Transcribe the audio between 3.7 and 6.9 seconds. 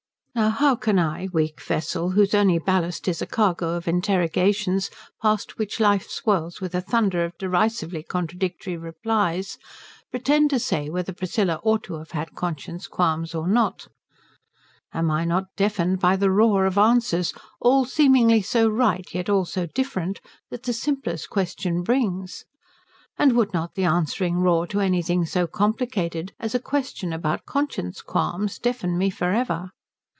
of interrogations past which life swirls with a